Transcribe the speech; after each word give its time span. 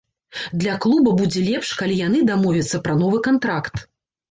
Для 0.63 0.77
клуба 0.85 1.13
будзе 1.19 1.43
лепш, 1.51 1.75
калі 1.83 1.99
яны 2.07 2.23
дамовяцца 2.33 2.83
пра 2.91 2.99
новы 3.05 3.23
кантракт. 3.31 3.89